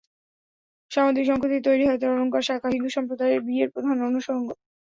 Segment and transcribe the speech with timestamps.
[0.91, 4.47] সামুদ্রিক শঙ্খ দিয়ে তৈরি হাতের অলংকার শাঁখা হিন্দু সম্প্রদায়ের বিয়ের প্রধান অনুষঙ্গ।